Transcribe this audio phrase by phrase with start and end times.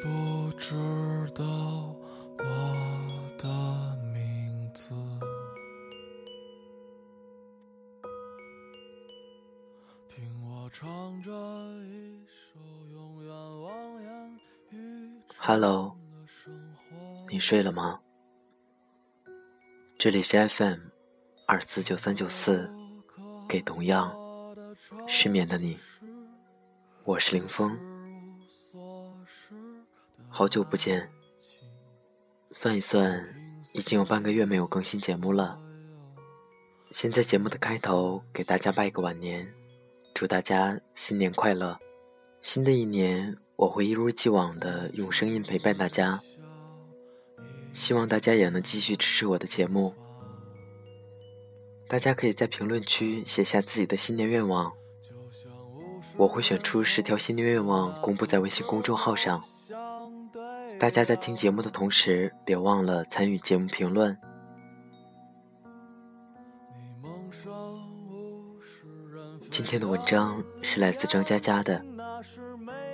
[0.00, 0.76] 不知
[1.34, 1.44] 道
[2.38, 2.44] 我
[3.36, 3.48] 的
[4.14, 4.94] 名字。
[10.08, 11.32] 听我唱着
[11.82, 12.60] 一首
[12.92, 15.96] 永远望眼欲穿 Hello，
[17.28, 17.98] 你睡了吗？
[19.98, 20.78] 这里是 FM
[21.44, 22.70] 二四九三九四，
[23.48, 24.14] 给同样
[25.08, 25.76] 失眠的你，
[27.02, 27.76] 我是林峰，
[30.38, 31.10] 好久不见，
[32.52, 33.34] 算一算，
[33.72, 35.58] 已经有半个月没有更新节目了。
[36.92, 39.52] 先在节目的开头给大家拜个晚年，
[40.14, 41.76] 祝大家新年快乐！
[42.40, 46.20] 新的一年，我会一如既往的用声音陪伴大家。
[47.72, 49.92] 希望大家也能继续支持我的节目。
[51.88, 54.72] 大家可以在评论区写下自己的新年愿望，
[56.16, 59.42] 我会选出十条新年愿望公布在微信公众号上。
[60.78, 64.16] 大家在听节目的同时，别忘了参与节目评论。
[69.50, 71.80] 今天的文章是来自张嘉佳的《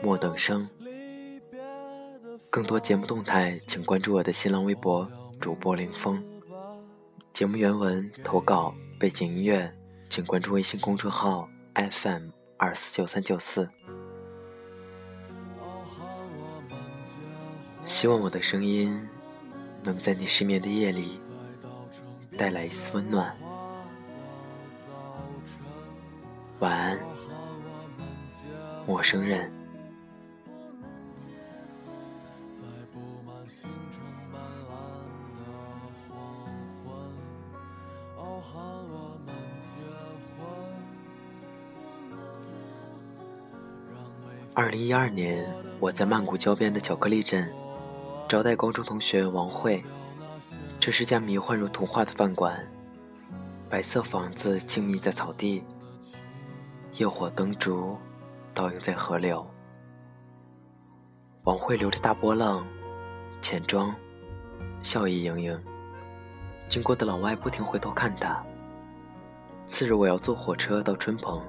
[0.02, 0.66] 莫等生》。
[2.50, 5.06] 更多节目动态，请关注我的新浪微博
[5.38, 6.24] 主播林峰。
[7.34, 9.70] 节目原文投稿、背景音乐，
[10.08, 13.68] 请关注微信公众号 FM 二四九三九四。
[17.86, 18.98] 希望我的声音
[19.82, 21.18] 能在你失眠的夜里
[22.36, 23.34] 带来一丝温暖。
[26.60, 26.98] 晚安，
[28.86, 29.52] 陌生人。
[32.52, 32.62] 在
[32.92, 34.00] 布满星辰
[34.32, 34.72] 斑斓
[35.38, 35.42] 的
[36.08, 36.16] 黄
[36.84, 36.92] 昏，
[38.16, 39.76] 傲寒我们结
[40.30, 40.46] 婚。
[43.92, 43.96] 让
[44.26, 45.46] 微二零一二年，
[45.80, 47.52] 我在曼谷郊边的巧克力镇
[48.34, 49.80] 招待高中同学王慧。
[50.80, 52.68] 这是家迷幻如童话的饭馆，
[53.70, 55.62] 白色房子静谧在草地，
[56.94, 57.96] 夜火灯烛
[58.52, 59.48] 倒映在河流。
[61.44, 62.66] 王慧留着大波浪，
[63.40, 63.94] 浅妆，
[64.82, 65.56] 笑意盈盈。
[66.68, 68.44] 经过的老外不停回头看她。
[69.64, 71.40] 次日我要坐火车到春蓬，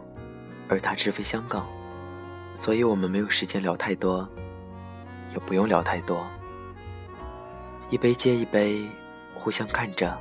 [0.69, 1.65] 而她直飞香港。
[2.53, 4.29] 所以我们没有时间聊太多，
[5.33, 6.23] 也不用聊太多。
[7.91, 8.83] 一杯接一杯，
[9.35, 10.17] 互相看着，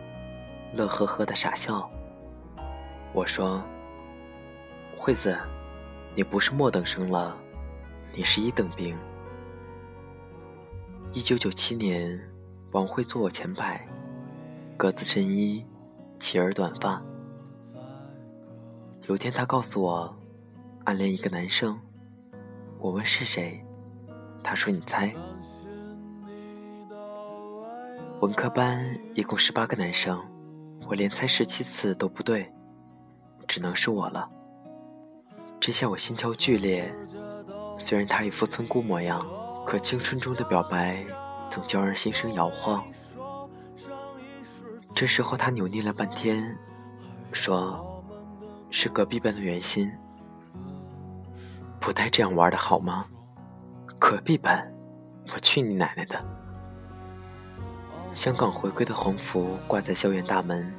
[0.75, 1.91] 乐呵呵的傻笑。
[3.15, 3.63] 我说
[4.95, 5.35] ：“惠子，
[6.15, 7.35] 你不是末等生了，
[8.15, 8.95] 你是一等兵。”
[11.15, 12.21] 一九九七年，
[12.73, 13.87] 王慧坐我前排，
[14.77, 15.65] 格子衬衣，
[16.19, 17.03] 齐耳短发。
[19.05, 20.15] 有天她告诉我，
[20.85, 21.81] 暗恋一个男生。
[22.79, 23.65] 我问是谁，
[24.43, 25.15] 她说你猜。
[28.25, 28.83] 文科班
[29.15, 30.19] 一共十八个男生，
[30.89, 32.51] 我连猜十七次都不对，
[33.47, 34.31] 只能是我了。
[35.61, 36.91] 这下我心跳剧烈，
[37.77, 39.23] 虽然他一副村姑模样，
[39.67, 41.05] 可青春中的表白
[41.51, 42.83] 总叫人心生摇晃。
[44.97, 46.57] 这时候他扭捏了半天，
[47.31, 48.03] 说
[48.71, 49.93] 是隔壁班的袁心。
[51.79, 53.05] 不带这样玩的好吗？
[53.99, 54.67] 隔壁班，
[55.35, 56.25] 我去你奶奶的！
[58.15, 60.73] 香港回归的横幅挂在校园大门。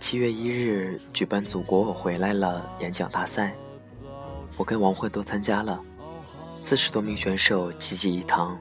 [0.00, 3.54] 七月一日举办“祖国我回来了”演讲大赛，
[4.56, 5.80] 我跟王慧都参加了。
[6.56, 8.58] 四十多名选手齐聚一堂，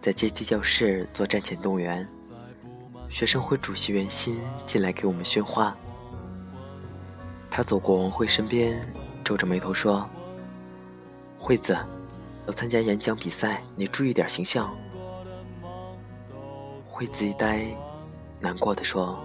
[0.00, 2.06] 在阶梯教室做战前动员。
[3.08, 5.76] 学生会主席袁鑫进来给我们训话。
[7.48, 8.84] 他走过王慧身边。
[9.24, 10.04] 皱着眉头说
[11.38, 11.78] ：“惠子，
[12.46, 14.74] 要参加演讲比赛，你注意点形象。”
[17.02, 17.66] 惠子一呆，
[18.38, 19.18] 难过的说：“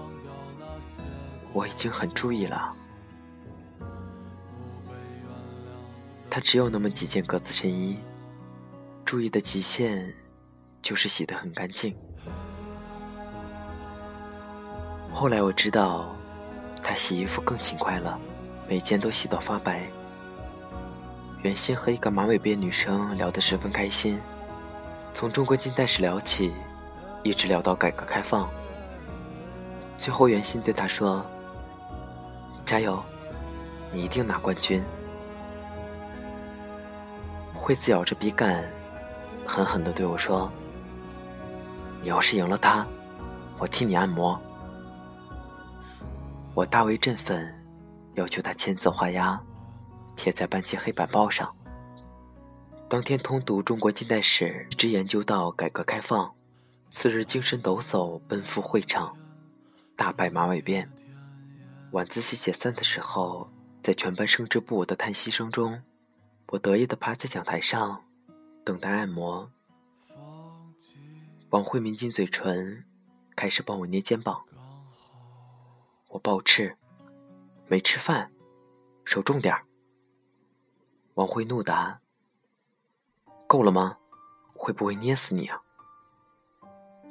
[1.54, 2.74] 我已经很注意了。”
[6.28, 8.00] 她只有那么几件格子衬衣，
[9.06, 10.12] 注意的极限
[10.82, 11.96] 就是洗得很干净。
[15.14, 16.16] 后来我知道，
[16.82, 18.20] 她洗衣服更勤快了。
[18.68, 19.88] 每件都洗到发白。
[21.44, 24.20] 原先和一个马尾辫女生聊得十分开心，
[25.14, 26.52] 从中国近代史聊起，
[27.24, 28.50] 一直聊到改革开放。
[29.98, 31.26] 最后，袁心对他说
[32.66, 33.04] ：“加油，
[33.92, 34.84] 你一定拿冠军。”
[37.54, 38.64] 惠子咬着笔杆，
[39.46, 40.50] 狠狠地对我说
[42.02, 42.86] ：“你要是赢了他，
[43.58, 44.40] 我替你按摩。”
[46.54, 47.54] 我大为振奋。
[48.16, 49.40] 要求他签字画押，
[50.16, 51.54] 贴在班级黑板报上。
[52.90, 56.34] 当天通读中国近代史，一直研究到改革开放。
[56.90, 59.16] 次日精神抖擞，奔赴会场，
[59.96, 60.88] 大摆马尾辫。
[61.92, 63.52] 晚自习解散的时候，
[63.84, 65.84] 在全班生之不我的叹息声中，
[66.48, 68.06] 我得意地趴在讲台上，
[68.64, 69.52] 等待按摩。
[71.50, 72.86] 王慧抿紧嘴唇，
[73.36, 74.46] 开始帮我捏肩膀。
[76.08, 76.78] 我暴斥
[77.68, 78.32] ：“没吃饭，
[79.04, 79.54] 手重点。”
[81.16, 82.00] 王慧怒答
[83.46, 83.98] ：“够了吗？
[84.54, 85.62] 会不会捏死你啊？”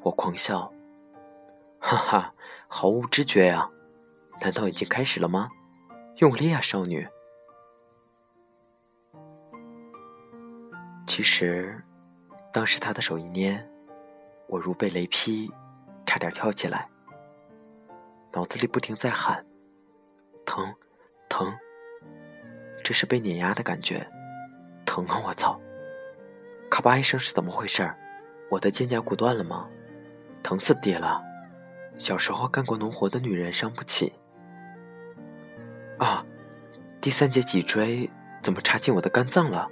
[0.06, 0.72] 我狂笑，
[1.80, 2.32] 哈哈，
[2.68, 3.68] 毫无知觉呀！
[4.40, 5.50] 难道已经开始了吗？
[6.18, 7.04] 用力啊，少女！
[11.08, 11.82] 其实，
[12.52, 13.68] 当时他的手一捏，
[14.46, 15.52] 我如被雷劈，
[16.06, 16.88] 差点跳起来，
[18.32, 19.44] 脑子里不停在喊：
[20.44, 20.72] 疼，
[21.28, 21.52] 疼！
[22.84, 24.08] 这是被碾压的感觉，
[24.84, 25.20] 疼啊！
[25.26, 25.60] 我操！
[26.70, 27.92] 咔吧一声是怎么回事？
[28.48, 29.68] 我的肩胛骨断了吗？
[30.46, 31.20] 疼死爹了！
[31.98, 34.12] 小时候干过农活的女人伤不起。
[35.98, 36.24] 啊，
[37.00, 38.08] 第三节脊椎
[38.42, 39.68] 怎么插进我的肝脏了？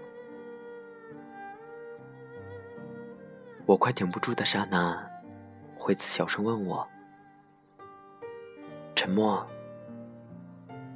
[3.66, 5.00] 我快挺不住的刹那，
[5.78, 6.84] 惠子小声问我
[8.96, 9.46] ：“沉默，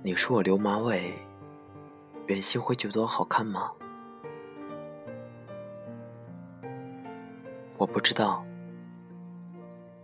[0.03, 1.15] 你说我留马尾，
[2.27, 3.71] 袁心会觉得我好看吗？”
[7.79, 8.45] 我不知道。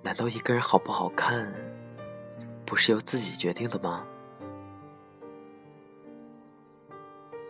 [0.04, 1.50] 难道一个人好不好看，
[2.66, 4.04] 不是由自己决定的吗？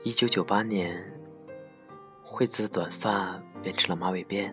[0.05, 1.05] 一九九八年，
[2.23, 4.53] 惠子的短发变成了马尾辫。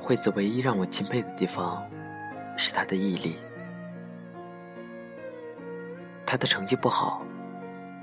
[0.00, 1.84] 惠子唯一让我钦佩的地方，
[2.56, 3.36] 是她的毅力。
[6.24, 7.20] 她的成绩不好，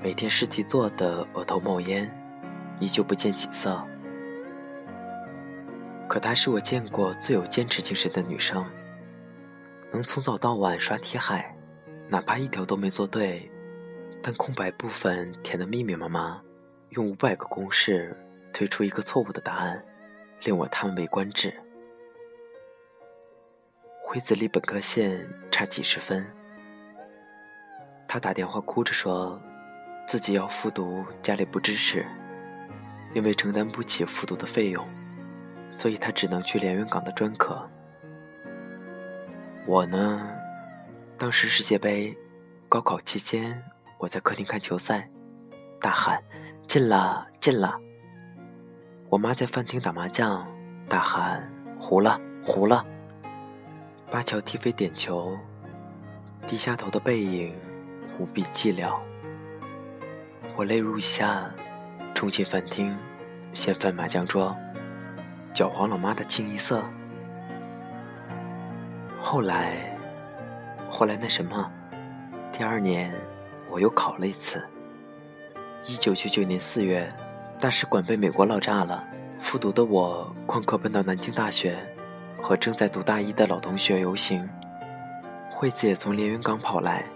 [0.02, 2.06] 每天试题做的额头冒烟，
[2.80, 3.82] 依旧不见起色。
[6.08, 8.64] 可她是我见过最有坚持精神的女生，
[9.92, 11.54] 能从早到晚刷题海，
[12.08, 13.50] 哪怕一条都没做对，
[14.22, 16.40] 但空白部分填得密密麻麻，
[16.90, 18.16] 用五百个公式
[18.52, 19.84] 推出一个错误的答案，
[20.44, 21.52] 令我叹为观止。
[24.02, 26.24] 惠子离本科线差几十分，
[28.06, 29.40] 她打电话哭着说，
[30.06, 32.06] 自己要复读，家里不支持，
[33.12, 34.86] 因为承担不起复读的费用。
[35.76, 37.68] 所以他只能去连云港的专科。
[39.66, 40.26] 我呢，
[41.18, 42.16] 当时世界杯，
[42.66, 43.62] 高考期间，
[43.98, 45.06] 我在客厅看球赛，
[45.78, 46.24] 大喊
[46.66, 47.78] 进了进了。
[49.10, 50.48] 我妈在饭厅打麻将，
[50.88, 51.46] 大喊
[51.78, 52.82] 糊了糊了。
[54.10, 55.38] 巴乔踢飞点球，
[56.46, 57.54] 低下头的背影
[58.18, 58.98] 无比寂寥。
[60.56, 61.50] 我泪如雨下，
[62.14, 62.96] 冲进饭厅，
[63.52, 64.56] 掀翻麻将桌。
[65.56, 66.84] 搅黄老妈的清一色。
[69.22, 69.96] 后来，
[70.90, 71.72] 后来那什么，
[72.52, 73.10] 第二年
[73.70, 74.62] 我又考了一次。
[75.86, 77.10] 一九九九年四月，
[77.58, 79.02] 大使馆被美国佬炸了，
[79.40, 81.74] 复读的我旷课奔到南京大学，
[82.38, 84.46] 和正在读大一的老同学游行。
[85.50, 87.06] 惠子也从连云港跑来，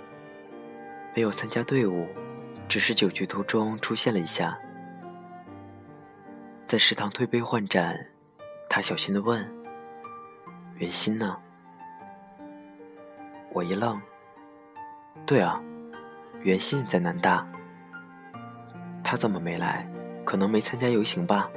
[1.14, 2.08] 没有参加队伍，
[2.66, 4.58] 只是酒局途中出现了一下，
[6.66, 8.06] 在食堂推杯换盏。
[8.72, 9.52] 他小心的问
[10.78, 11.36] ：“袁心呢？”
[13.52, 14.00] 我一愣。
[15.26, 15.60] 对啊，
[16.42, 17.44] 袁心在南大。
[19.02, 19.84] 他怎么没来？
[20.24, 21.50] 可能没参加游行吧。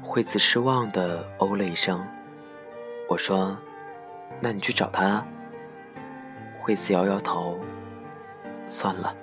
[0.00, 2.02] 惠子失望的哦了一声。
[3.06, 3.54] 我说
[4.40, 5.22] ：“那你去找他。”
[6.62, 7.60] 惠子摇摇头。
[8.70, 9.14] 算了。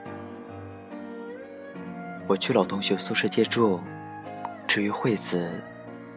[2.28, 3.82] 我去老同学宿舍借住。
[4.68, 5.60] 至于惠子。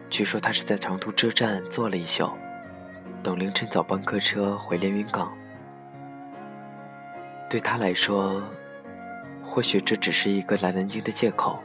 [0.09, 2.31] 据说他是在长途车站坐了一宿，
[3.21, 5.35] 等凌晨早班客车回连云港。
[7.49, 8.41] 对他来说，
[9.43, 11.59] 或许这只是一个来南京的借口，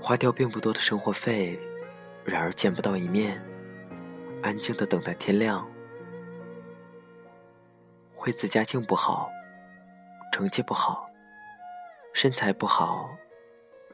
[0.00, 1.58] 花掉并不多的生活费，
[2.24, 3.42] 然而见不到一面，
[4.42, 5.66] 安静的等待天亮。
[8.14, 9.30] 惠子家境不好，
[10.32, 11.08] 成绩不好，
[12.12, 13.10] 身材不好，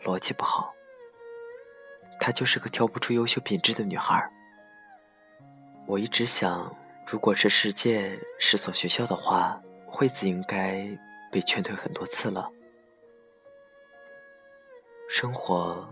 [0.02, 0.74] 逻辑不好。
[2.28, 4.30] 她就是个挑不出优秀品质的女孩。
[5.86, 10.86] 我一直想，如果这世界是所学校的话，惠子应该
[11.32, 12.52] 被劝退很多次了。
[15.08, 15.88] 生活、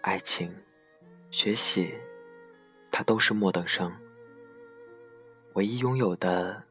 [0.00, 0.52] 爱情、
[1.30, 1.94] 学习，
[2.90, 3.96] 她都是末等生。
[5.54, 6.64] 唯一拥有的，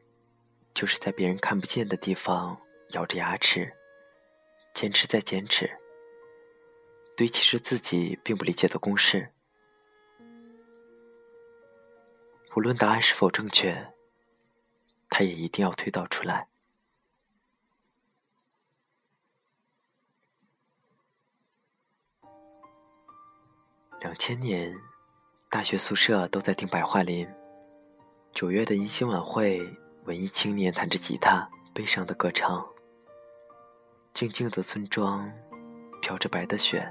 [0.74, 3.72] 就是在别人看不见的地方咬着牙齿，
[4.74, 5.79] 坚持再坚持。
[7.20, 9.34] 对其实自己并不理解的公式。
[12.56, 13.92] 无论答案是否正确，
[15.10, 16.48] 他也一定要推导出来。
[24.00, 24.74] 两千年，
[25.50, 27.28] 大学宿舍都在听白桦林。
[28.32, 29.60] 九月的迎新晚会，
[30.04, 32.66] 文艺青年弹着吉他，悲伤的歌唱。
[34.14, 35.30] 静静的村庄，
[36.00, 36.90] 飘着白的雪。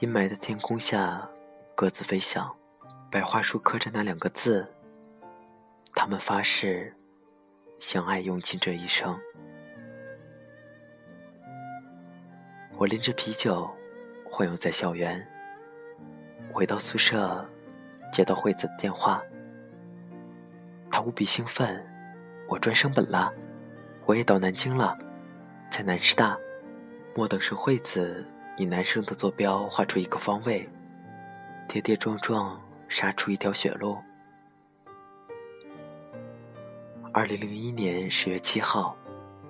[0.00, 1.28] 阴霾的天空下，
[1.76, 2.52] 鸽子飞翔，
[3.12, 4.68] 白桦树刻着那两个字。
[5.94, 6.92] 他们发誓，
[7.78, 9.16] 相爱用尽这一生。
[12.76, 13.70] 我拎着啤酒，
[14.28, 15.24] 晃悠在校园。
[16.52, 17.48] 回到宿舍，
[18.12, 19.22] 接到惠子的电话。
[20.90, 21.88] 他无比兴奋，
[22.48, 23.32] 我专升本了，
[24.06, 24.98] 我也到南京了，
[25.70, 26.36] 在南师大。
[27.14, 30.68] 莫等是惠子以男生的坐标画出一个方位，
[31.68, 33.98] 跌跌撞撞杀出一条血路。
[37.12, 38.96] 二零零一年十月七号，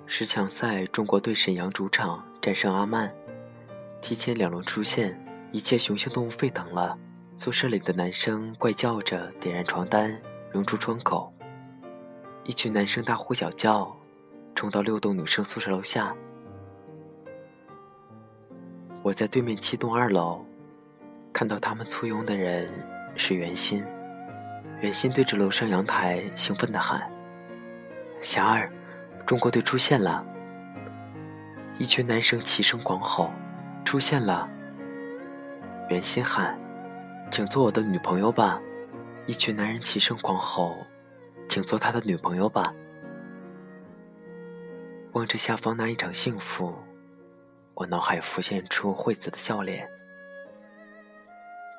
[0.05, 3.13] 十强赛，中国队沈阳主场战胜阿曼，
[4.01, 5.19] 提前两轮出线，
[5.51, 6.97] 一切雄性动物沸腾了。
[7.35, 10.19] 宿舍里的男生怪叫着点燃床单，
[10.51, 11.33] 扔出窗口。
[12.43, 13.95] 一群男生大呼小叫，
[14.53, 16.15] 冲到六栋女生宿舍楼下。
[19.05, 20.43] 我在对面七栋二楼，
[21.31, 22.67] 看到他们簇拥的人
[23.15, 23.85] 是袁心。
[24.81, 27.07] 袁心对着楼上阳台兴奋地喊
[28.19, 28.71] ：“霞儿，
[29.23, 30.25] 中国队出现了！”
[31.77, 33.31] 一群男生齐声狂吼
[33.85, 34.49] ：“出现了！”
[35.87, 36.57] 袁心喊
[37.29, 38.59] ：“请做我的女朋友吧！”
[39.27, 40.79] 一群男人齐声狂吼。
[41.47, 42.73] 请做他的女朋友吧。
[45.11, 46.73] 望着下方那一场幸福，
[47.75, 49.87] 我脑海浮现出惠子的笑脸。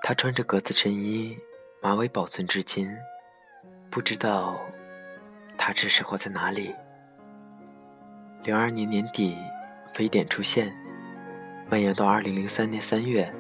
[0.03, 1.37] 她穿着格子衬衣，
[1.83, 2.89] 马尾保存至今。
[3.91, 4.61] 不知道
[5.57, 6.75] 她这时候在哪里。
[8.45, 9.37] 零二年年底，
[9.95, 10.71] 非典出现，
[11.69, 13.33] 蔓延到二零零三年三月。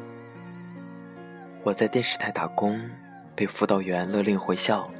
[1.62, 2.80] 我在电视台打工，
[3.34, 4.90] 被辅导员勒令回校。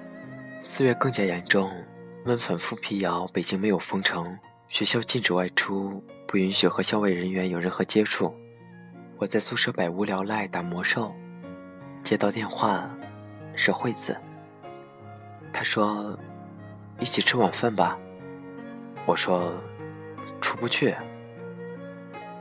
[0.61, 1.73] 四月更加严重，
[2.25, 8.35] 们反复辟谣北京没有封城，学校禁止外出，不允许和校外人员有任何接触。
[9.17, 11.15] 我在宿舍百无聊赖打魔兽，
[12.03, 12.91] 接到电话，
[13.55, 14.17] 是惠子。
[15.53, 16.19] 她说
[17.01, 17.99] ：“一起吃晚饭吧。”
[19.07, 19.55] 我说
[20.43, 20.95] ：“出不去。”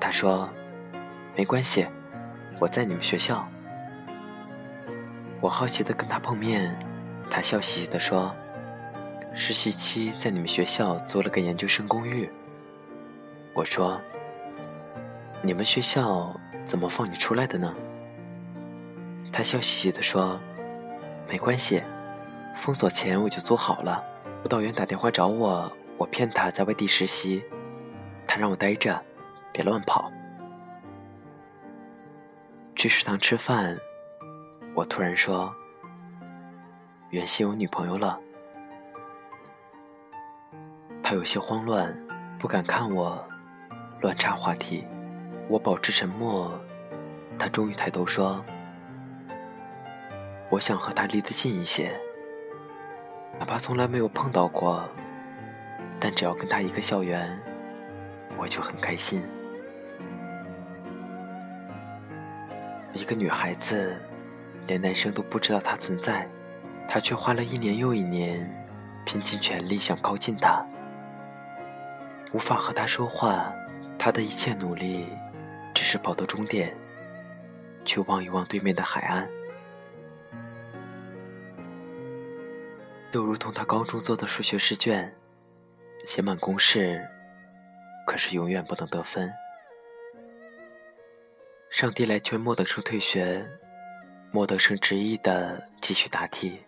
[0.01, 0.49] 她说
[1.37, 1.85] ：“没关系，
[2.59, 3.47] 我在你们学校。”
[5.39, 6.77] 我好奇的跟她碰面。
[7.29, 8.35] 他笑嘻嘻地说
[9.35, 12.31] ：“实习期在你们学校租了个研究生公寓。”
[13.53, 13.99] 我说
[15.43, 16.33] ：“你们学校
[16.65, 17.75] 怎么放你出来的呢？”
[19.31, 20.39] 他笑嘻嘻地说
[21.27, 21.83] ：“没关系，
[22.57, 24.03] 封锁前我就租好了。
[24.41, 27.43] 辅导员打电话找我，我骗他在外地实习，
[28.25, 29.01] 他让我待着，
[29.51, 30.09] 别乱跑。”
[32.75, 33.77] 去食堂吃饭，
[34.73, 35.53] 我突然说。
[37.11, 38.19] 袁熙有女朋友了，
[41.07, 41.95] 他有些慌乱，
[42.39, 43.23] 不敢看我，
[44.01, 44.87] 乱插话题。
[45.47, 46.59] 我保持沉默，
[47.37, 48.43] 他终于抬头说
[50.49, 51.91] ：“我想和他离得近一些，
[53.37, 54.83] 哪怕从来没有碰到过，
[55.99, 57.39] 但只要跟他一个校园，
[58.35, 59.21] 我就很开心。”
[62.93, 63.95] 一个女孩子，
[64.65, 66.27] 连男生都不知道她存在。
[66.87, 68.51] 她却花了一年又一年，
[69.05, 70.65] 拼尽全力想靠近他，
[72.35, 73.55] 无法和他说话。
[73.97, 75.07] 他的一切努力，
[75.73, 76.75] 只是跑到终点，
[77.85, 79.27] 去望一望对面的海岸，
[83.09, 85.15] 就如同他高中做的数学试卷，
[86.05, 87.07] 写满公式，
[88.05, 89.33] 可是永远不能得分。
[91.69, 93.49] 上帝来劝莫德生退学，
[94.29, 96.59] 莫德生执意的继续答题。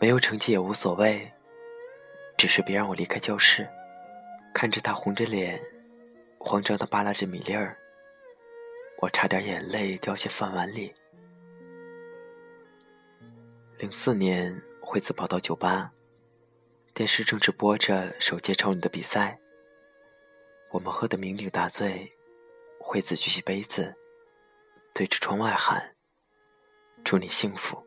[0.00, 1.30] 没有成绩也无所谓，
[2.38, 3.68] 只是别让我离开教室。
[4.54, 5.60] 看着他红着脸，
[6.38, 7.76] 慌张的扒拉着米粒儿，
[8.98, 10.94] 我差点眼泪掉进饭碗里。
[13.78, 15.92] 零四年，惠子跑到酒吧，
[16.94, 19.38] 电视正直播着首届超女的比赛。
[20.70, 22.10] 我们喝得酩酊大醉，
[22.78, 23.92] 惠子举起杯子，
[24.94, 25.96] 对着窗外喊
[27.04, 27.84] ：“祝你幸福。”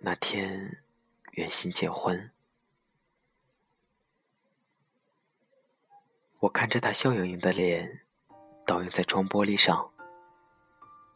[0.00, 0.82] 那天，
[1.32, 2.30] 远行结婚，
[6.44, 8.02] 我看着他笑盈盈的脸，
[8.66, 9.90] 倒映在窗玻璃上，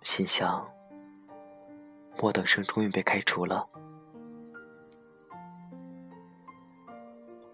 [0.03, 0.67] 心想：
[2.17, 3.69] 莫等生终于被开除了。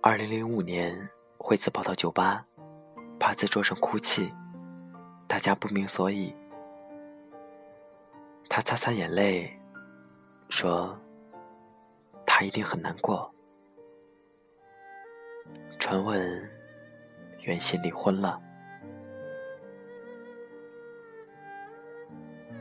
[0.00, 2.46] 二零零五年，惠子跑到酒吧，
[3.18, 4.32] 趴在桌上哭泣，
[5.26, 6.32] 大家不明所以。
[8.48, 9.52] 他擦擦眼泪，
[10.48, 10.96] 说
[12.24, 13.34] ：“他一定很难过。”
[15.80, 16.50] 传闻，
[17.44, 18.40] 原先离婚了。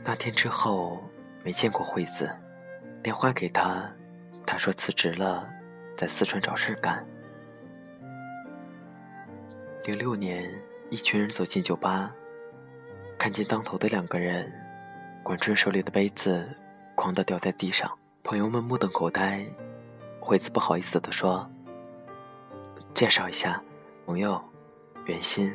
[0.02, 1.02] 那天之后，
[1.42, 2.30] 没见过惠子，
[3.02, 3.90] 电话给他，
[4.46, 5.50] 他说辞职了，
[5.96, 7.04] 在四川找事干。
[9.84, 10.50] 零六年，
[10.90, 12.14] 一群人走进酒吧，
[13.18, 14.52] 看见当头的两个人，
[15.22, 16.48] 管春手里的杯子
[16.94, 17.90] 哐的掉在地上，
[18.22, 19.44] 朋友们目瞪口呆。
[20.20, 21.50] 惠子不好意思地说
[22.94, 23.62] ：“介绍一下，
[24.06, 24.42] 朋友，
[25.06, 25.52] 袁心，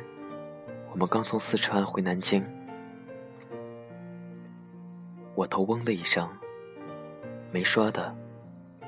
[0.92, 2.44] 我们刚从四川回南京。”
[5.34, 6.28] 我头嗡的一声，
[7.50, 8.16] 没说的，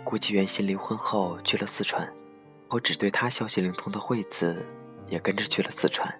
[0.04, 2.12] 估计袁心离婚后去了四川，
[2.68, 4.64] 我只对他消息灵通的惠子。
[5.08, 6.10] 也跟着去了四川，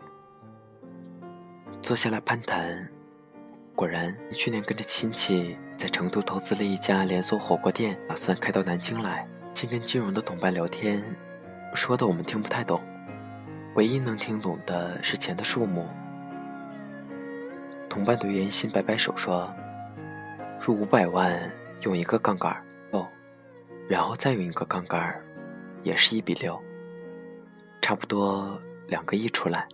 [1.80, 2.86] 坐下来攀谈。
[3.74, 9.26] 果然，去年跟着亲戚在成都投资了一家连锁火锅店，打算开到南京来。
[9.54, 11.02] 竟跟金融的同伴聊天，
[11.74, 12.82] 说的我们听不太懂，
[13.74, 15.86] 唯一能听懂的是钱的数目。
[17.88, 19.52] 同伴对袁鑫摆摆手说
[20.60, 21.38] ：“入五百万
[21.82, 22.54] 用一个杠杆
[22.90, 23.06] 哦，
[23.88, 25.20] 然后再用一个杠杆
[25.82, 26.60] 也是一比六，
[27.80, 29.66] 差不多。”两个亿出来，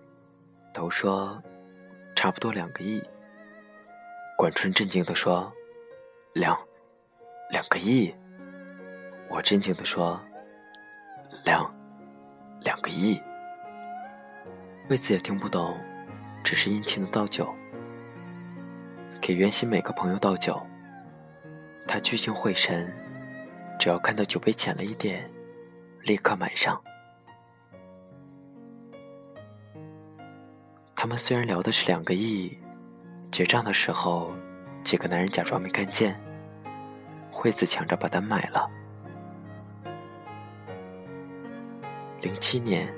[0.72, 1.42] 头说
[2.14, 3.02] 差不多两个亿。
[4.36, 5.52] 管春震惊地说
[6.34, 6.56] ：“两
[7.50, 8.14] 两个亿。”
[9.28, 10.20] 我震惊地说
[11.44, 11.74] ：“两
[12.60, 13.20] 两个亿。”
[14.88, 15.78] 惠子也听不懂，
[16.42, 17.54] 只是殷勤的倒酒，
[19.20, 20.58] 给袁心每个朋友倒酒。
[21.86, 22.90] 他聚精会神，
[23.78, 25.30] 只要看到酒杯浅了一点，
[26.04, 26.82] 立刻满上。
[30.96, 32.58] 他们虽然聊的是两个亿，
[33.30, 34.32] 结账的时候，
[34.82, 36.18] 几个男人假装没看见。
[37.30, 38.66] 惠子抢着把单买了。
[42.22, 42.90] 零七年，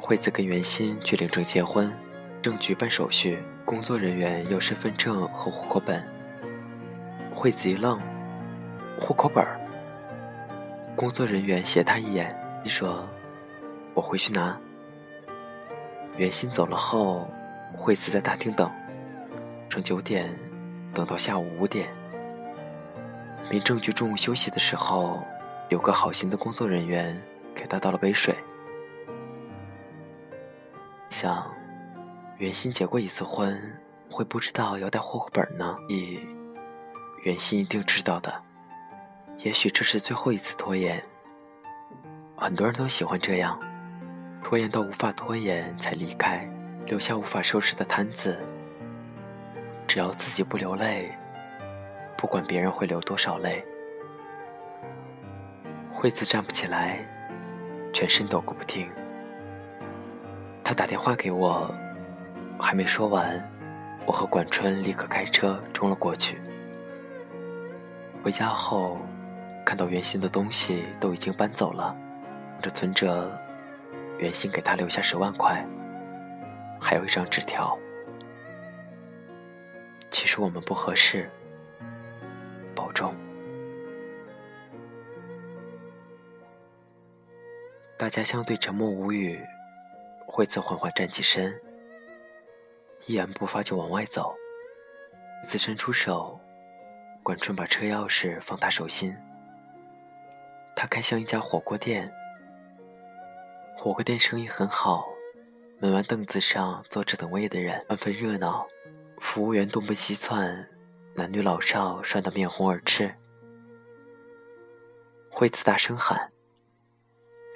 [0.00, 1.92] 惠子跟袁鑫去领证结婚，
[2.40, 6.02] 证局办手续，工作人员要身份证和户口本。
[7.34, 8.00] 惠子一愣，
[8.98, 9.46] 户口本
[10.96, 12.34] 工作人员斜他一眼，
[12.64, 13.06] 你说
[13.92, 14.58] ：“我回去拿。”
[16.16, 17.28] 袁鑫走了后，
[17.76, 18.70] 惠子在大厅等，
[19.68, 20.34] 从九点
[20.94, 21.88] 等到下午五点。
[23.50, 25.22] 民政局中午休息的时候，
[25.68, 27.20] 有个好心的工作人员
[27.54, 28.34] 给他倒了杯水。
[31.20, 31.44] 想，
[32.36, 33.60] 袁鑫结过一次婚，
[34.08, 35.76] 会不知道要带户口本呢？
[35.88, 36.20] 你，
[37.24, 38.32] 袁鑫一定知道的。
[39.38, 41.04] 也许这是最后一次拖延。
[42.36, 43.58] 很多人都喜欢这样。
[44.44, 46.48] 拖延到无法拖延才离开，
[46.86, 48.38] 留下无法收拾的摊子。
[49.88, 51.10] 只要自己不流泪，
[52.16, 53.64] 不管别人会流多少泪。
[55.92, 57.04] 惠子站不起来，
[57.92, 58.88] 全身抖个不停。
[60.68, 61.74] 他打电话给我，
[62.60, 63.42] 还没说完，
[64.04, 66.38] 我和管春立刻开车冲了过去。
[68.22, 68.98] 回家后，
[69.64, 71.96] 看到原先的东西都已经搬走了，
[72.60, 73.32] 这存折。
[74.18, 75.66] 袁鑫给他留下十万块，
[76.78, 77.74] 还有一张纸条。
[80.10, 81.30] 其实我们不合适，
[82.74, 83.14] 保重。
[87.96, 89.40] 大家相对沉默无语。
[90.30, 91.58] 惠子缓缓站起身，
[93.06, 94.36] 一言不发就往外走。
[95.42, 96.38] 子伸出手，
[97.22, 99.16] 管春把车钥匙放他手心。
[100.76, 102.12] 他开向一家火锅店。
[103.74, 105.08] 火锅店生意很好，
[105.80, 108.68] 门外凳子上坐着等位的人万分热闹，
[109.18, 110.68] 服务员东奔西窜，
[111.14, 113.14] 男女老少涮得面红耳赤。
[115.30, 116.30] 惠子大声喊：“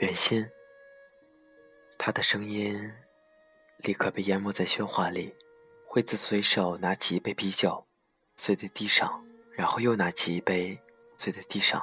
[0.00, 0.48] 袁心！”
[2.04, 2.92] 他的声音
[3.76, 5.36] 立刻被淹没在喧哗里。
[5.86, 7.86] 惠子随手拿起一杯啤酒，
[8.34, 10.82] 醉在地上，然后又拿起一杯，
[11.16, 11.80] 醉在地上。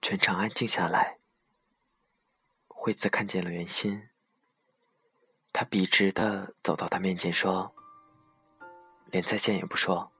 [0.00, 1.18] 全场安静下来。
[2.68, 4.08] 惠子看见了袁心，
[5.52, 7.74] 他笔直的走到他面前说
[9.12, 10.10] ：“连再见也不说。”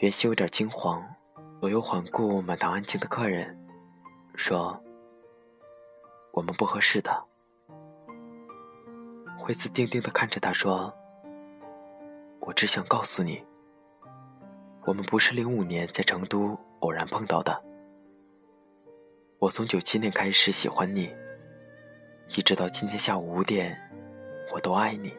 [0.00, 1.06] 袁心有点惊慌，
[1.60, 3.58] 左右环顾满堂安静的客人，
[4.34, 4.82] 说
[6.36, 7.24] ：“我们不合适的。
[9.38, 10.94] 惠子定定的看着他说
[12.40, 13.42] ：“我只想告诉你，
[14.84, 17.64] 我们不是零五年在成都偶然碰到的。
[19.38, 21.10] 我从九七年开始喜欢你，
[22.36, 23.74] 一直到今天下午五点，
[24.52, 25.16] 我都爱你，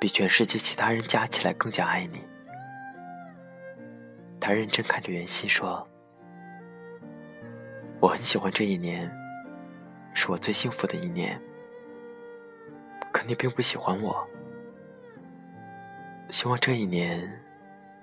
[0.00, 2.20] 比全世界其他人加起来更加爱你。”
[4.40, 5.86] 他认真看着袁熙说
[8.02, 9.08] ：“我很喜欢这一年，
[10.14, 11.40] 是我最幸福的一年。”
[13.12, 14.26] 可你并不喜欢我，
[16.30, 17.30] 希望这一年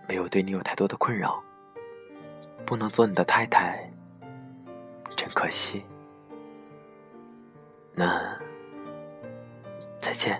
[0.07, 1.43] 没有对你有太多的困扰。
[2.65, 3.91] 不能做你的太太，
[5.15, 5.83] 真可惜。
[7.93, 8.37] 那
[9.99, 10.39] 再见。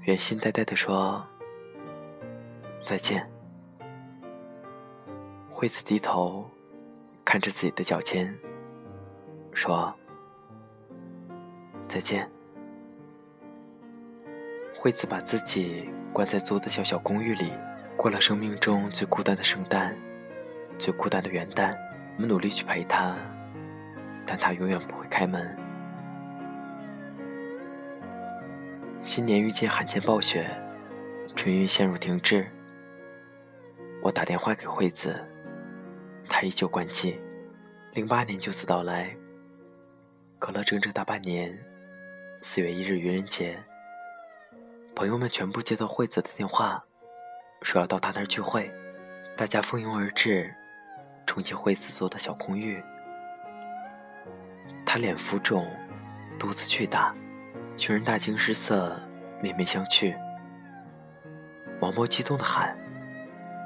[0.00, 1.22] 袁心呆呆的说
[2.80, 3.30] ：“再见。”
[5.52, 6.48] 惠子低头
[7.24, 8.36] 看着自己的脚尖，
[9.52, 9.94] 说。
[11.88, 12.30] 再见。
[14.74, 17.52] 惠子把自己关在租的小小公寓里，
[17.96, 19.96] 过了生命中最孤单的圣诞，
[20.78, 21.76] 最孤单的元旦。
[22.16, 23.14] 我们努力去陪她，
[24.26, 25.56] 但她永远不会开门。
[29.00, 30.50] 新年遇见罕见暴雪，
[31.36, 32.46] 春运陷入停滞。
[34.02, 35.24] 我打电话给惠子，
[36.32, 37.20] 他依旧关机。
[37.92, 39.14] 零八年就此到来，
[40.38, 41.56] 隔了整整大半年。
[42.40, 43.62] 四月一日愚人节，
[44.96, 46.82] 朋友们全部接到惠子的电话，
[47.60, 48.68] 说要到他那儿聚会，
[49.36, 50.52] 大家蜂拥而至，
[51.26, 52.82] 冲进惠子租的小公寓。
[54.86, 55.70] 他脸浮肿，
[56.38, 57.14] 肚子巨大，
[57.76, 58.98] 群人大惊失色，
[59.42, 60.16] 面面相觑。
[61.78, 62.76] 毛毛激动的喊：“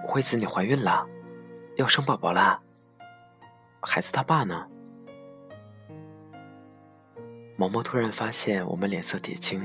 [0.06, 1.06] 惠子，你怀孕了，
[1.76, 2.58] 要生宝宝啦！
[3.82, 4.66] 孩子他爸呢？”
[7.56, 9.62] 毛毛突然发现我们脸色铁青，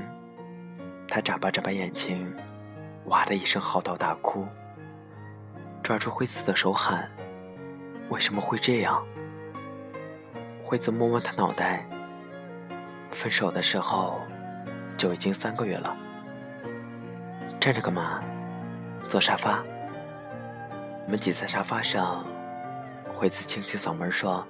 [1.08, 2.30] 他眨巴眨巴眼睛，
[3.06, 4.46] 哇的一声嚎啕大哭，
[5.82, 7.10] 抓住惠子的手喊
[8.10, 9.02] ：“为什么会这样？”
[10.62, 11.86] 惠子摸摸他脑袋，
[13.10, 14.20] 分手的时候
[14.98, 15.96] 就已经三个月了。
[17.58, 18.22] 站着干嘛？
[19.08, 19.64] 坐沙发。
[21.04, 22.24] 我们挤在沙发上，
[23.14, 24.46] 惠子清清嗓门说：“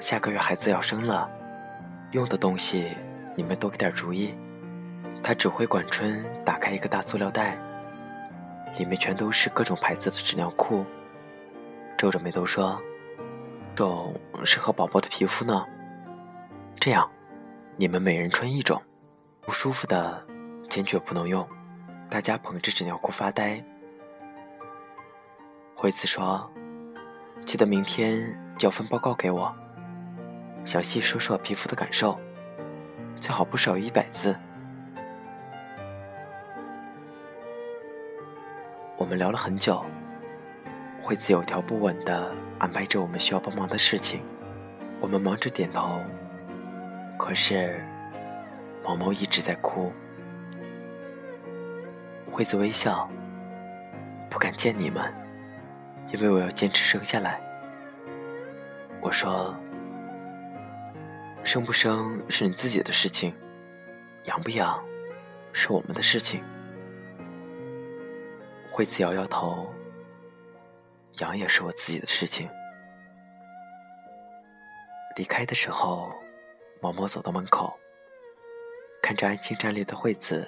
[0.00, 1.30] 下个月孩子要生了。”
[2.12, 2.88] 用的东西，
[3.36, 4.34] 你们多给点主意。
[5.22, 7.56] 他指挥管春打开一个大塑料袋，
[8.76, 10.84] 里面全都是各种牌子的纸尿裤。
[11.96, 12.80] 皱着眉头说
[13.76, 14.12] ：“种
[14.44, 15.64] 适合宝宝的皮肤呢。
[16.80, 17.08] 这样，
[17.76, 18.82] 你们每人穿一种，
[19.40, 20.26] 不舒服的
[20.68, 21.46] 坚决不能用。”
[22.10, 23.64] 大家捧着纸尿裤发呆。
[25.80, 26.46] 惠子说
[27.46, 29.50] ：“记得明天交份报告给我。”
[30.62, 32.20] 详细说说皮肤的感受，
[33.18, 34.36] 最好不少于一百字。
[38.98, 39.82] 我们聊了很久，
[41.00, 44.20] 惠子有条不紊的安排着我们需要帮忙的事情，
[45.00, 45.98] 我们忙着点头。
[47.16, 47.82] 可是，
[48.84, 49.90] 毛毛一直在哭。
[52.30, 53.08] 惠子微笑，
[54.28, 55.10] 不敢见你们，
[56.12, 57.40] 因为我要坚持生下来。
[59.00, 59.54] 我说。
[61.42, 63.34] 生不生是你自己的事情，
[64.24, 64.78] 养不养
[65.54, 66.44] 是我们的事情。
[68.70, 69.66] 惠子摇摇头，
[71.20, 72.46] 养也是我自己的事情。
[75.16, 76.12] 离开的时候，
[76.82, 77.74] 毛毛走到门口，
[79.02, 80.46] 看着安静站立的惠子，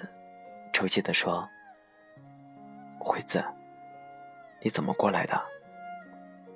[0.71, 1.49] 抽泣的说
[3.01, 3.43] ：“惠子，
[4.61, 5.43] 你怎么过来的？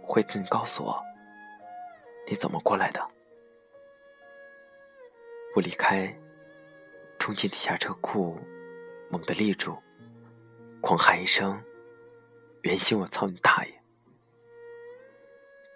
[0.07, 1.03] 惠子，你告诉我，
[2.25, 3.05] 你怎么过来的？”
[5.53, 6.17] 不离开，
[7.19, 8.39] 冲进地下车库，
[9.09, 9.77] 猛地立住，
[10.81, 11.61] 狂喊一声
[12.63, 13.73] ：“袁心，我操你大爷！”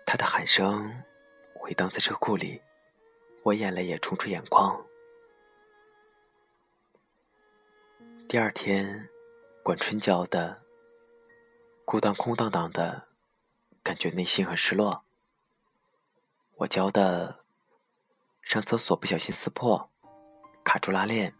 [0.05, 1.03] 他的喊声
[1.53, 2.61] 回荡在车库里，
[3.43, 4.85] 我眼泪也冲出眼眶。
[8.29, 9.09] 第二天，
[9.63, 10.61] 管春娇的，
[11.83, 13.07] 孤单空荡荡的，
[13.83, 15.03] 感觉内心很失落。
[16.57, 17.41] 我教的。
[18.43, 19.89] 上厕所不小心撕破，
[20.63, 21.33] 卡住拉链。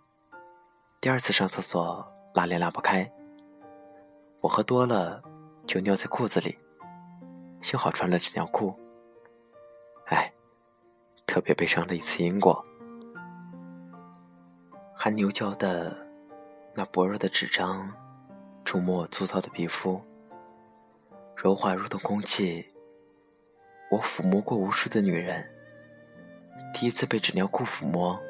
[1.02, 3.12] 第二次上厕所拉链拉不开，
[4.40, 5.22] 我喝多了
[5.66, 6.58] 就尿在裤子里，
[7.60, 8.80] 幸好穿了纸尿裤。
[10.06, 10.32] 哎，
[11.26, 12.64] 特别悲伤的一次因果。
[14.96, 16.08] 汗牛胶的
[16.76, 17.92] 那薄弱的纸张，
[18.64, 20.00] 触摸我粗糙的皮肤，
[21.42, 22.64] 柔滑如同空气，
[23.90, 25.44] 我抚摸过无数的女人，
[26.72, 28.22] 第一次被纸尿裤抚摸，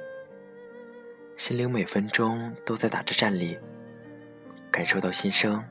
[1.36, 3.60] 心灵每分钟都在打着战栗，
[4.71, 5.62] 感受到新生，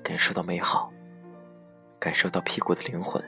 [0.00, 0.92] 感受到美好，
[1.98, 3.20] 感受到屁股的灵魂。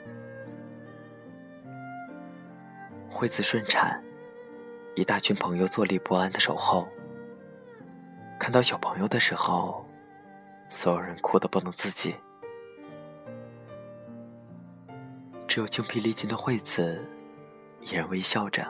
[3.10, 4.00] 惠子顺产，
[4.94, 6.86] 一大群朋友坐立不安的守候。
[8.38, 9.84] 看到小朋友的时候，
[10.70, 12.14] 所有人哭得不能自己。
[15.52, 17.06] 只有精疲力尽的惠子
[17.82, 18.66] 依然微笑着。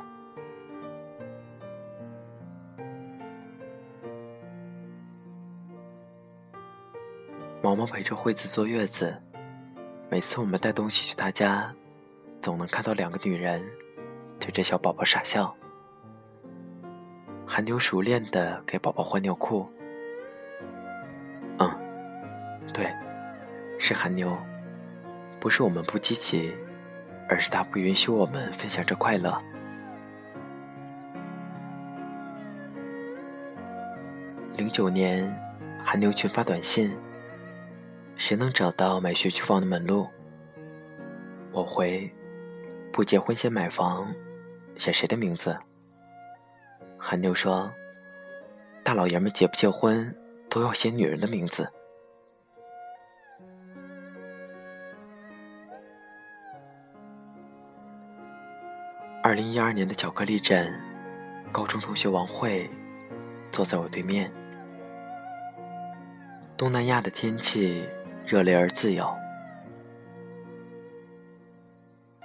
[7.62, 9.16] 毛毛陪着惠子坐月子，
[10.10, 11.72] 每次我们带东西去他家，
[12.40, 13.64] 总能看到两个女人
[14.40, 15.56] 对着小宝宝傻笑。
[17.46, 19.72] 韩牛熟练的给宝宝换尿裤。
[21.60, 21.70] 嗯，
[22.74, 22.92] 对，
[23.78, 24.36] 是韩牛，
[25.38, 26.52] 不是我们不积极。
[27.32, 29.42] 而是他不允许我们分享这快乐。
[34.54, 35.34] 零九年，
[35.82, 36.94] 韩牛群发短信
[38.16, 40.06] ：“谁能找到买学区房的门路？”
[41.52, 42.12] 我回
[42.92, 44.14] ：“不结婚先买房，
[44.76, 45.58] 写谁的名字？”
[47.00, 47.72] 韩牛说
[48.84, 50.14] ：“大老爷们结不结婚
[50.50, 51.66] 都要写女人的名字。”
[59.32, 60.78] 二零一二年的巧克力镇，
[61.50, 62.68] 高中同学王慧
[63.50, 64.30] 坐在我对面。
[66.54, 67.88] 东南亚的天气
[68.26, 69.10] 热烈而自由，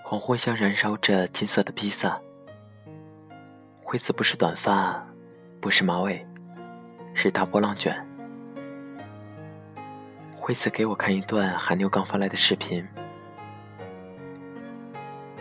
[0.04, 2.20] 黄昏像燃烧着金色的披萨。
[3.82, 5.02] 惠子不是短发，
[5.62, 6.28] 不是马尾，
[7.14, 8.06] 是大波浪卷。
[10.36, 12.86] 惠子给我看一段韩牛刚发来的视频。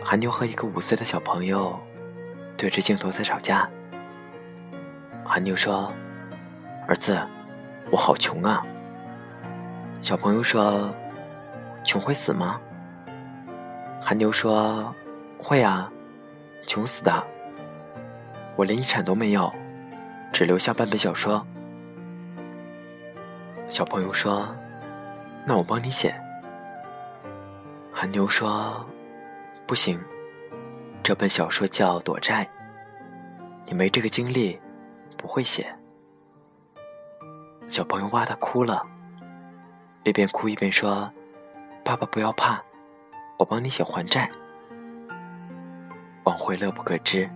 [0.09, 1.77] 韩牛和一个五岁的小朋友
[2.55, 3.69] 对着镜头在吵架。
[5.25, 5.91] 韩牛说
[6.87, 7.19] ：“儿子，
[7.91, 8.65] 我好穷啊。”
[10.01, 10.89] 小朋友说
[11.83, 12.57] ：“穷会死吗？”
[14.01, 14.95] 韩牛说
[15.43, 15.91] ：“会啊，
[16.65, 17.11] 穷死的。
[18.55, 19.53] 我连遗产都没有，
[20.31, 21.45] 只留下半本小说。”
[23.67, 24.47] 小朋友说
[25.45, 26.15] ：“那我帮你写。”
[27.91, 28.85] 韩牛说。
[29.67, 30.01] 不行，
[31.03, 32.45] 这本小说叫《躲债》，
[33.65, 34.57] 你没这个经历，
[35.17, 35.67] 不会写。
[37.67, 38.81] 小朋友哇的哭了，
[40.05, 41.11] 一边哭一边说
[41.83, 42.63] ：“爸爸不要怕，
[43.37, 44.31] 我帮你写还债。”
[46.23, 47.29] 王慧乐不可支。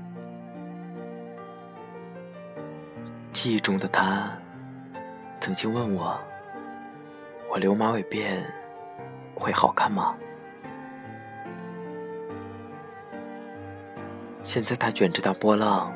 [3.33, 4.31] 记忆中的他，
[5.41, 6.17] 曾经问我
[7.51, 8.41] ：“我留马尾辫
[9.35, 10.15] 会好看吗？”
[14.43, 15.93] 现在他卷着大波浪，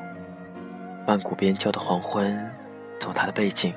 [1.07, 2.49] 曼谷边郊的黄昏，
[2.99, 3.73] 做他的背景。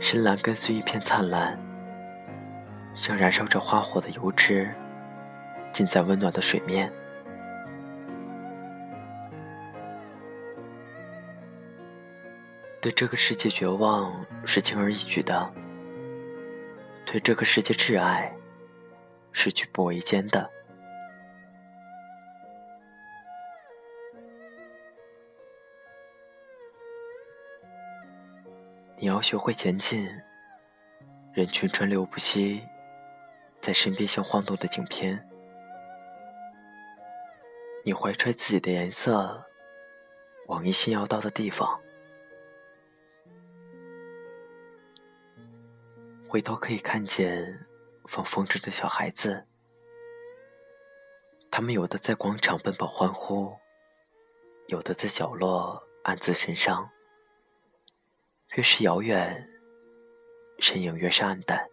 [0.00, 1.58] 深蓝跟随一片灿烂，
[2.94, 4.70] 像燃烧着花火的油脂，
[5.72, 6.92] 浸在温暖的水面。
[12.80, 14.12] 对这个世界绝望
[14.44, 15.50] 是轻而易举的，
[17.06, 18.30] 对这个世界挚爱
[19.32, 20.50] 是举步维艰的。
[29.04, 30.10] 你要学会前进。
[31.34, 32.66] 人群川流不息，
[33.60, 35.28] 在身边像晃动的景片。
[37.84, 39.44] 你怀揣自己的颜色，
[40.46, 41.78] 往一心要到的地方。
[46.26, 47.66] 回头可以看见
[48.06, 49.46] 放风筝的小孩子，
[51.50, 53.54] 他们有的在广场奔跑欢呼，
[54.68, 56.90] 有的在角落暗自神伤。
[58.54, 59.48] 越是遥远，
[60.60, 61.68] 身影越是暗淡。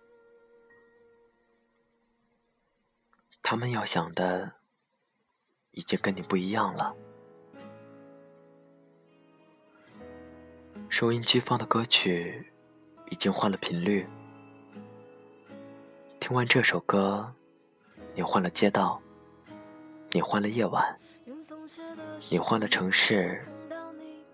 [3.43, 4.53] 他们要想的，
[5.71, 6.95] 已经跟你不一样了。
[10.89, 12.51] 收音机放的歌曲，
[13.11, 14.07] 已经换了频率。
[16.19, 17.31] 听完这首歌，
[18.15, 18.99] 你换了街道，
[20.09, 20.99] 你换了夜晚，
[22.31, 23.45] 你换了城市，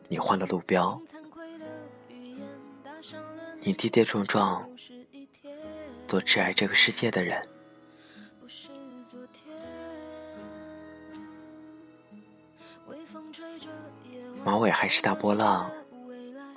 [0.08, 1.02] 你换了路标。
[3.62, 4.70] 你跌跌撞撞，
[6.08, 7.42] 做挚爱这个世界的人。
[14.44, 15.70] 马尾还是大波浪，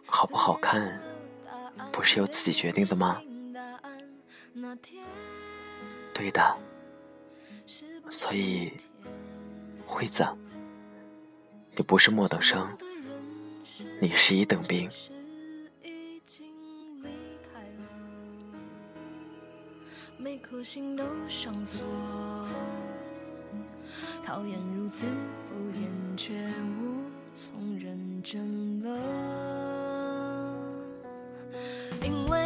[0.06, 1.00] 好不好看，
[1.90, 3.20] 不是由自己决定的吗？
[6.14, 6.56] 对的，
[8.08, 8.72] 所以，
[9.86, 10.26] 惠子，
[11.74, 12.76] 你不是末等生，
[14.00, 14.88] 你是一等兵。
[20.22, 21.82] 每颗心都上锁，
[24.22, 25.06] 讨厌如此
[25.48, 26.34] 敷衍，却
[26.78, 28.88] 无从认真了，
[32.04, 32.39] 因为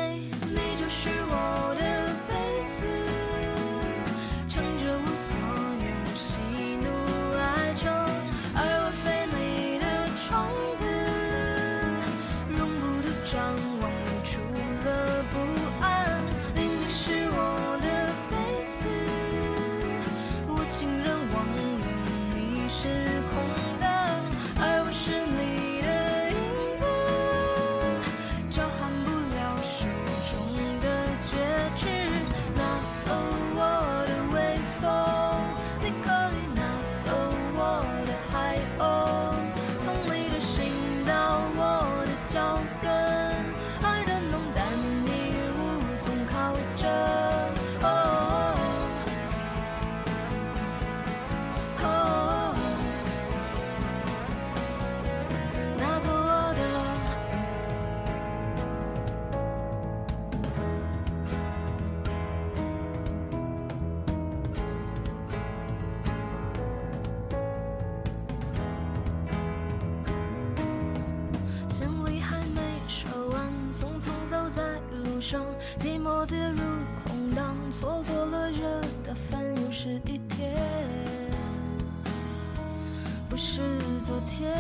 [83.34, 83.60] 不是
[84.06, 84.54] 昨天。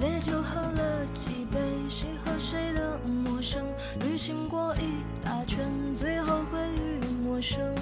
[0.00, 3.64] 烈酒喝了几杯，谁和谁的陌生？
[4.00, 5.64] 旅行过一大圈，
[5.94, 7.72] 最后归于陌生。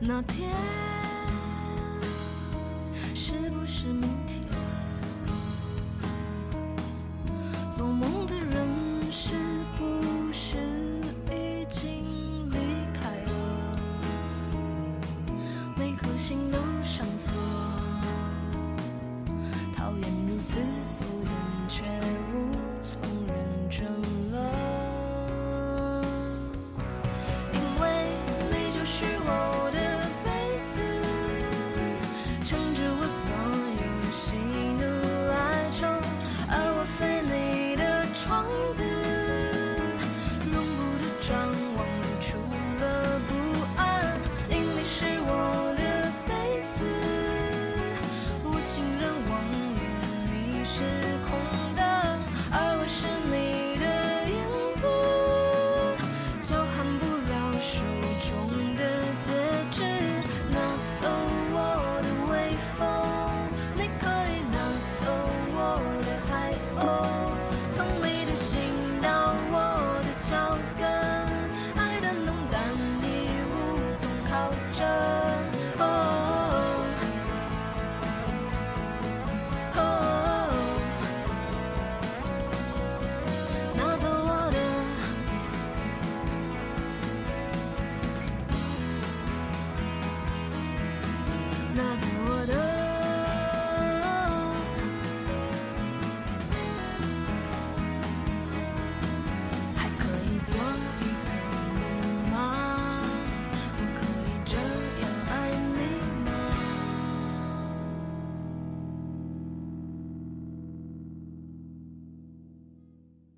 [0.00, 0.99] 那天。